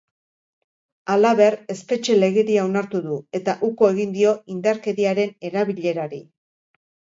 [1.15, 6.23] Halaber, espetxe legedia onartu du eta uko egin dio indarkeriaren erabilerari.